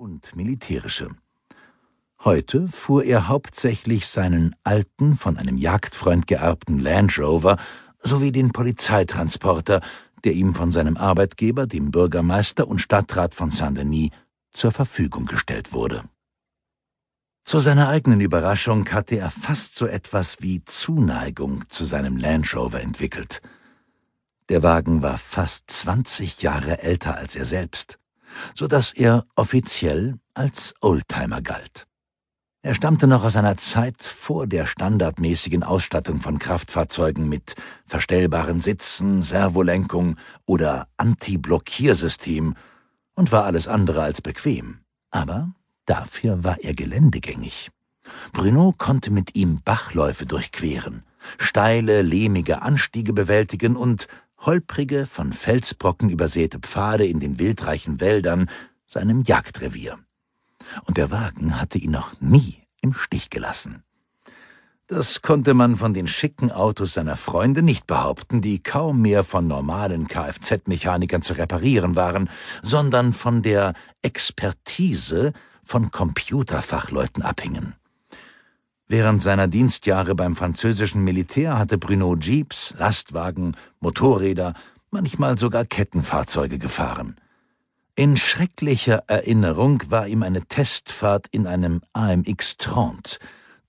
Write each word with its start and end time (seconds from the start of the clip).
und 0.00 0.34
militärische. 0.34 1.10
Heute 2.24 2.68
fuhr 2.68 3.04
er 3.04 3.28
hauptsächlich 3.28 4.06
seinen 4.06 4.56
alten, 4.64 5.16
von 5.16 5.36
einem 5.36 5.56
Jagdfreund 5.56 6.26
geerbten 6.26 6.78
Land 6.78 7.18
Rover 7.18 7.58
sowie 8.02 8.32
den 8.32 8.50
Polizeitransporter, 8.50 9.80
der 10.24 10.32
ihm 10.32 10.54
von 10.54 10.70
seinem 10.70 10.96
Arbeitgeber, 10.96 11.66
dem 11.66 11.90
Bürgermeister 11.90 12.66
und 12.66 12.78
Stadtrat 12.78 13.34
von 13.34 13.50
Saint-Denis, 13.50 14.10
zur 14.52 14.72
Verfügung 14.72 15.26
gestellt 15.26 15.72
wurde. 15.72 16.04
Zu 17.44 17.58
seiner 17.58 17.88
eigenen 17.88 18.20
Überraschung 18.20 18.88
hatte 18.90 19.16
er 19.16 19.30
fast 19.30 19.74
so 19.76 19.86
etwas 19.86 20.40
wie 20.40 20.64
Zuneigung 20.64 21.68
zu 21.68 21.84
seinem 21.84 22.16
Land 22.16 22.54
Rover 22.54 22.80
entwickelt. 22.80 23.40
Der 24.48 24.62
Wagen 24.62 25.02
war 25.02 25.16
fast 25.18 25.70
20 25.70 26.42
Jahre 26.42 26.82
älter 26.82 27.16
als 27.16 27.36
er 27.36 27.44
selbst, 27.44 27.98
so 28.54 28.66
dass 28.66 28.92
er 28.92 29.26
offiziell 29.36 30.18
als 30.34 30.74
Oldtimer 30.80 31.42
galt. 31.42 31.86
Er 32.62 32.74
stammte 32.74 33.06
noch 33.06 33.24
aus 33.24 33.36
einer 33.36 33.56
Zeit 33.56 34.02
vor 34.02 34.46
der 34.46 34.66
standardmäßigen 34.66 35.62
Ausstattung 35.62 36.20
von 36.20 36.38
Kraftfahrzeugen 36.38 37.26
mit 37.26 37.54
verstellbaren 37.86 38.60
Sitzen, 38.60 39.22
Servolenkung 39.22 40.16
oder 40.44 40.86
Anti-Blockiersystem 40.98 42.54
und 43.14 43.32
war 43.32 43.44
alles 43.44 43.66
andere 43.66 44.02
als 44.02 44.20
bequem. 44.20 44.80
Aber 45.10 45.54
dafür 45.86 46.44
war 46.44 46.58
er 46.60 46.74
geländegängig. 46.74 47.70
Bruno 48.32 48.74
konnte 48.76 49.10
mit 49.10 49.34
ihm 49.34 49.62
Bachläufe 49.64 50.26
durchqueren, 50.26 51.04
steile, 51.38 52.02
lehmige 52.02 52.60
Anstiege 52.60 53.14
bewältigen 53.14 53.74
und 53.74 54.06
holprige, 54.40 55.06
von 55.06 55.32
Felsbrocken 55.32 56.10
übersäte 56.10 56.58
Pfade 56.58 57.06
in 57.06 57.20
den 57.20 57.38
wildreichen 57.38 58.00
Wäldern 58.00 58.50
seinem 58.86 59.22
Jagdrevier 59.22 59.98
und 60.84 60.96
der 60.96 61.10
Wagen 61.10 61.60
hatte 61.60 61.78
ihn 61.78 61.90
noch 61.90 62.20
nie 62.20 62.62
im 62.80 62.92
Stich 62.94 63.30
gelassen. 63.30 63.82
Das 64.86 65.22
konnte 65.22 65.54
man 65.54 65.76
von 65.76 65.94
den 65.94 66.08
schicken 66.08 66.50
Autos 66.50 66.94
seiner 66.94 67.14
Freunde 67.14 67.62
nicht 67.62 67.86
behaupten, 67.86 68.40
die 68.40 68.60
kaum 68.60 69.00
mehr 69.00 69.22
von 69.22 69.46
normalen 69.46 70.08
Kfz-Mechanikern 70.08 71.22
zu 71.22 71.34
reparieren 71.34 71.94
waren, 71.94 72.28
sondern 72.62 73.12
von 73.12 73.42
der 73.42 73.74
Expertise 74.02 75.32
von 75.62 75.92
Computerfachleuten 75.92 77.22
abhingen. 77.22 77.74
Während 78.92 79.22
seiner 79.22 79.46
Dienstjahre 79.46 80.16
beim 80.16 80.34
französischen 80.34 81.04
Militär 81.04 81.56
hatte 81.56 81.78
Bruno 81.78 82.16
Jeeps, 82.16 82.74
Lastwagen, 82.76 83.56
Motorräder, 83.78 84.52
manchmal 84.90 85.38
sogar 85.38 85.64
Kettenfahrzeuge 85.64 86.58
gefahren. 86.58 87.14
In 87.94 88.16
schrecklicher 88.16 89.04
Erinnerung 89.06 89.80
war 89.90 90.08
ihm 90.08 90.24
eine 90.24 90.44
Testfahrt 90.44 91.28
in 91.30 91.46
einem 91.46 91.82
AMX 91.92 92.56
Trente, 92.56 93.20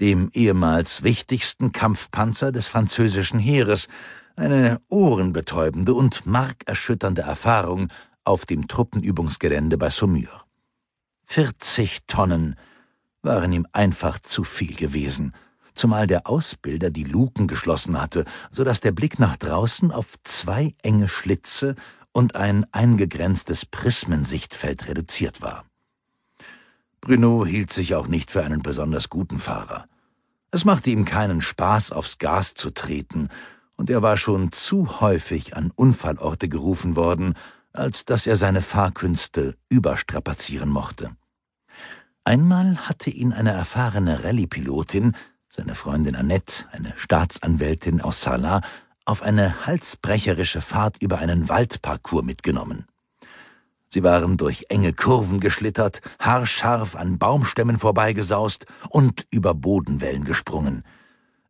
dem 0.00 0.28
ehemals 0.34 1.02
wichtigsten 1.02 1.72
Kampfpanzer 1.72 2.52
des 2.52 2.68
französischen 2.68 3.40
Heeres, 3.40 3.88
eine 4.36 4.82
ohrenbetäubende 4.90 5.94
und 5.94 6.26
markerschütternde 6.26 7.22
Erfahrung 7.22 7.88
auf 8.24 8.44
dem 8.44 8.68
Truppenübungsgelände 8.68 9.78
bei 9.78 9.88
Saumur. 9.88 10.44
40 11.24 12.00
Tonnen 12.06 12.56
waren 13.26 13.52
ihm 13.52 13.66
einfach 13.72 14.18
zu 14.18 14.42
viel 14.42 14.74
gewesen, 14.74 15.34
zumal 15.74 16.06
der 16.06 16.26
Ausbilder 16.26 16.90
die 16.90 17.04
Luken 17.04 17.46
geschlossen 17.46 18.00
hatte, 18.00 18.24
so 18.50 18.64
dass 18.64 18.80
der 18.80 18.92
Blick 18.92 19.18
nach 19.18 19.36
draußen 19.36 19.92
auf 19.92 20.14
zwei 20.24 20.74
enge 20.82 21.08
Schlitze 21.08 21.74
und 22.12 22.34
ein 22.34 22.66
eingegrenztes 22.72 23.66
Prismensichtfeld 23.66 24.88
reduziert 24.88 25.42
war. 25.42 25.66
Bruno 27.02 27.44
hielt 27.44 27.72
sich 27.72 27.94
auch 27.94 28.08
nicht 28.08 28.30
für 28.30 28.42
einen 28.42 28.62
besonders 28.62 29.10
guten 29.10 29.38
Fahrer. 29.38 29.86
Es 30.50 30.64
machte 30.64 30.90
ihm 30.90 31.04
keinen 31.04 31.42
Spaß, 31.42 31.92
aufs 31.92 32.18
Gas 32.18 32.54
zu 32.54 32.70
treten, 32.70 33.28
und 33.76 33.90
er 33.90 34.00
war 34.00 34.16
schon 34.16 34.52
zu 34.52 35.00
häufig 35.00 35.54
an 35.54 35.70
Unfallorte 35.74 36.48
gerufen 36.48 36.96
worden, 36.96 37.34
als 37.74 38.06
dass 38.06 38.26
er 38.26 38.36
seine 38.36 38.62
Fahrkünste 38.62 39.54
überstrapazieren 39.68 40.70
mochte. 40.70 41.10
Einmal 42.26 42.88
hatte 42.88 43.08
ihn 43.08 43.32
eine 43.32 43.52
erfahrene 43.52 44.24
Rallye-Pilotin, 44.24 45.14
seine 45.48 45.76
Freundin 45.76 46.16
Annette, 46.16 46.64
eine 46.72 46.92
Staatsanwältin 46.96 48.00
aus 48.00 48.20
Salah, 48.20 48.62
auf 49.04 49.22
eine 49.22 49.64
halsbrecherische 49.64 50.60
Fahrt 50.60 51.00
über 51.00 51.18
einen 51.18 51.48
Waldparcours 51.48 52.24
mitgenommen. 52.24 52.86
Sie 53.90 54.02
waren 54.02 54.38
durch 54.38 54.66
enge 54.70 54.92
Kurven 54.92 55.38
geschlittert, 55.38 56.00
haarscharf 56.18 56.96
an 56.96 57.18
Baumstämmen 57.18 57.78
vorbeigesaust 57.78 58.66
und 58.88 59.24
über 59.30 59.54
Bodenwellen 59.54 60.24
gesprungen. 60.24 60.82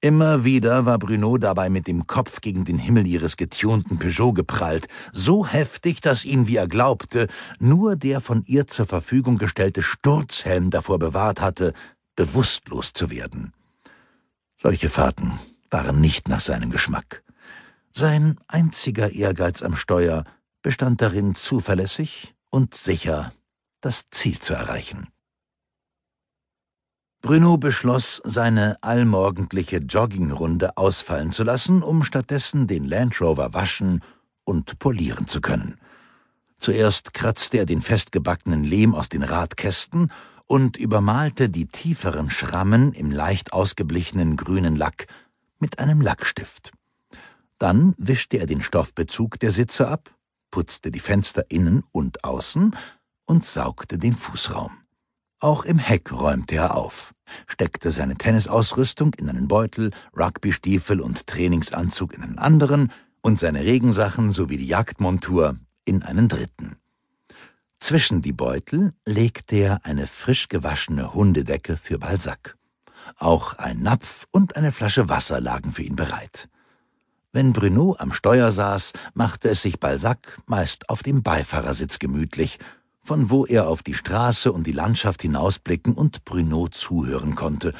Immer 0.00 0.44
wieder 0.44 0.86
war 0.86 0.96
Bruno 1.00 1.38
dabei 1.38 1.68
mit 1.68 1.88
dem 1.88 2.06
Kopf 2.06 2.40
gegen 2.40 2.64
den 2.64 2.78
Himmel 2.78 3.04
ihres 3.04 3.36
getunten 3.36 3.98
Peugeot 3.98 4.32
geprallt, 4.32 4.86
so 5.12 5.44
heftig, 5.44 6.00
dass 6.00 6.24
ihn, 6.24 6.46
wie 6.46 6.54
er 6.54 6.68
glaubte, 6.68 7.26
nur 7.58 7.96
der 7.96 8.20
von 8.20 8.44
ihr 8.46 8.68
zur 8.68 8.86
Verfügung 8.86 9.38
gestellte 9.38 9.82
Sturzhelm 9.82 10.70
davor 10.70 11.00
bewahrt 11.00 11.40
hatte, 11.40 11.72
bewusstlos 12.14 12.92
zu 12.92 13.10
werden. 13.10 13.52
Solche 14.56 14.88
Fahrten 14.88 15.40
waren 15.68 16.00
nicht 16.00 16.28
nach 16.28 16.40
seinem 16.40 16.70
Geschmack. 16.70 17.24
Sein 17.90 18.38
einziger 18.46 19.10
Ehrgeiz 19.10 19.62
am 19.62 19.74
Steuer 19.74 20.22
bestand 20.62 21.02
darin, 21.02 21.34
zuverlässig 21.34 22.36
und 22.50 22.74
sicher 22.74 23.32
das 23.80 24.10
Ziel 24.10 24.38
zu 24.38 24.54
erreichen. 24.54 25.08
Bruno 27.20 27.58
beschloss, 27.58 28.22
seine 28.24 28.76
allmorgendliche 28.80 29.78
Joggingrunde 29.78 30.76
ausfallen 30.76 31.32
zu 31.32 31.42
lassen, 31.42 31.82
um 31.82 32.04
stattdessen 32.04 32.68
den 32.68 32.84
Land 32.84 33.20
Rover 33.20 33.52
waschen 33.54 34.02
und 34.44 34.78
polieren 34.78 35.26
zu 35.26 35.40
können. 35.40 35.78
Zuerst 36.60 37.14
kratzte 37.14 37.58
er 37.58 37.66
den 37.66 37.82
festgebackenen 37.82 38.62
Lehm 38.62 38.94
aus 38.94 39.08
den 39.08 39.24
Radkästen 39.24 40.12
und 40.46 40.76
übermalte 40.76 41.50
die 41.50 41.66
tieferen 41.66 42.30
Schrammen 42.30 42.92
im 42.92 43.10
leicht 43.10 43.52
ausgeblichenen 43.52 44.36
grünen 44.36 44.76
Lack 44.76 45.06
mit 45.58 45.80
einem 45.80 46.00
Lackstift. 46.00 46.72
Dann 47.58 47.94
wischte 47.98 48.38
er 48.38 48.46
den 48.46 48.62
Stoffbezug 48.62 49.40
der 49.40 49.50
Sitze 49.50 49.88
ab, 49.88 50.14
putzte 50.52 50.92
die 50.92 51.00
Fenster 51.00 51.44
innen 51.48 51.82
und 51.90 52.22
außen 52.22 52.76
und 53.26 53.44
saugte 53.44 53.98
den 53.98 54.14
Fußraum. 54.14 54.70
Auch 55.40 55.64
im 55.64 55.78
Heck 55.78 56.10
räumte 56.10 56.56
er 56.56 56.74
auf, 56.74 57.14
steckte 57.46 57.92
seine 57.92 58.16
Tennisausrüstung 58.16 59.14
in 59.14 59.28
einen 59.28 59.46
Beutel, 59.46 59.92
Rugbystiefel 60.18 61.00
und 61.00 61.28
Trainingsanzug 61.28 62.12
in 62.12 62.22
einen 62.22 62.38
anderen 62.38 62.90
und 63.20 63.38
seine 63.38 63.60
Regensachen 63.60 64.32
sowie 64.32 64.56
die 64.56 64.66
Jagdmontur 64.66 65.56
in 65.84 66.02
einen 66.02 66.26
dritten. 66.26 66.76
Zwischen 67.78 68.20
die 68.20 68.32
Beutel 68.32 68.94
legte 69.06 69.56
er 69.56 69.84
eine 69.84 70.08
frisch 70.08 70.48
gewaschene 70.48 71.14
Hundedecke 71.14 71.76
für 71.76 71.98
Balsac. 71.98 72.56
Auch 73.16 73.54
ein 73.54 73.80
Napf 73.80 74.26
und 74.32 74.56
eine 74.56 74.72
Flasche 74.72 75.08
Wasser 75.08 75.40
lagen 75.40 75.70
für 75.70 75.82
ihn 75.82 75.94
bereit. 75.94 76.48
Wenn 77.30 77.52
Bruno 77.52 77.94
am 77.98 78.12
Steuer 78.12 78.50
saß, 78.50 78.92
machte 79.14 79.50
es 79.50 79.62
sich 79.62 79.78
Balzac 79.78 80.40
meist 80.46 80.88
auf 80.88 81.04
dem 81.04 81.22
Beifahrersitz 81.22 82.00
gemütlich, 82.00 82.58
von 83.08 83.30
wo 83.30 83.46
er 83.46 83.68
auf 83.68 83.82
die 83.82 83.94
Straße 83.94 84.52
und 84.52 84.66
die 84.66 84.72
Landschaft 84.72 85.22
hinausblicken 85.22 85.94
und 85.94 86.26
Bruno 86.26 86.68
zuhören 86.68 87.34
konnte, 87.34 87.72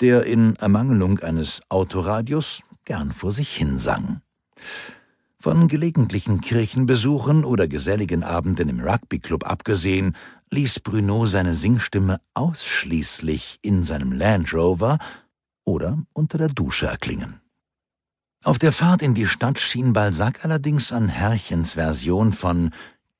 der 0.00 0.22
in 0.26 0.54
Ermangelung 0.54 1.18
eines 1.18 1.60
Autoradios 1.68 2.62
gern 2.84 3.10
vor 3.10 3.32
sich 3.32 3.52
hinsang. 3.56 4.20
Von 5.40 5.66
gelegentlichen 5.66 6.40
Kirchenbesuchen 6.40 7.44
oder 7.44 7.66
geselligen 7.66 8.22
Abenden 8.22 8.68
im 8.68 8.78
Rugbyclub 8.78 9.44
abgesehen, 9.44 10.14
ließ 10.52 10.78
Bruno 10.78 11.26
seine 11.26 11.54
Singstimme 11.54 12.20
ausschließlich 12.34 13.58
in 13.62 13.82
seinem 13.82 14.12
Land 14.12 14.54
Rover 14.54 14.98
oder 15.64 15.98
unter 16.12 16.38
der 16.38 16.48
Dusche 16.48 16.86
erklingen. 16.86 17.40
Auf 18.44 18.60
der 18.60 18.70
Fahrt 18.70 19.02
in 19.02 19.14
die 19.14 19.26
Stadt 19.26 19.58
schien 19.58 19.92
Balzac 19.92 20.44
allerdings 20.44 20.92
an 20.92 21.08
Herrchens 21.08 21.72
Version 21.72 22.32
von 22.32 22.70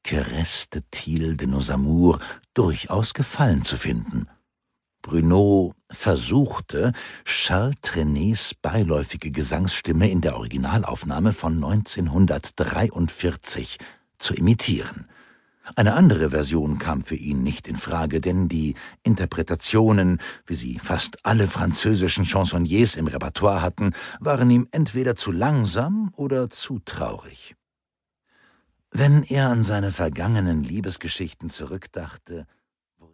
Kereste 0.06 0.80
Thiel 0.92 1.36
de 1.36 1.48
nos 1.48 1.68
amours 1.68 2.20
durchaus 2.54 3.12
Gefallen 3.12 3.64
zu 3.64 3.76
finden. 3.76 4.28
Bruno 5.02 5.74
versuchte, 5.90 6.92
Charles 7.24 7.74
Trenets 7.82 8.54
beiläufige 8.54 9.32
Gesangsstimme 9.32 10.08
in 10.08 10.20
der 10.20 10.36
Originalaufnahme 10.36 11.32
von 11.32 11.54
1943 11.54 13.78
zu 14.18 14.34
imitieren. 14.34 15.08
Eine 15.74 15.94
andere 15.94 16.30
Version 16.30 16.78
kam 16.78 17.02
für 17.02 17.16
ihn 17.16 17.42
nicht 17.42 17.66
in 17.66 17.76
Frage, 17.76 18.20
denn 18.20 18.46
die 18.46 18.76
Interpretationen, 19.02 20.20
wie 20.46 20.54
sie 20.54 20.78
fast 20.78 21.26
alle 21.26 21.48
französischen 21.48 22.24
Chansonniers 22.24 22.94
im 22.94 23.08
Repertoire 23.08 23.60
hatten, 23.60 23.92
waren 24.20 24.52
ihm 24.52 24.68
entweder 24.70 25.16
zu 25.16 25.32
langsam 25.32 26.12
oder 26.14 26.48
zu 26.48 26.78
traurig. 26.84 27.56
Wenn 28.90 29.24
er 29.24 29.48
an 29.48 29.62
seine 29.62 29.90
vergangenen 29.90 30.62
Liebesgeschichten 30.62 31.50
zurückdachte, 31.50 32.46